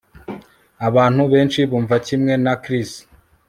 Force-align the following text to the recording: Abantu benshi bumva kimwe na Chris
Abantu 0.87 1.21
benshi 1.33 1.59
bumva 1.69 1.95
kimwe 2.07 2.33
na 2.43 2.53
Chris 2.63 2.91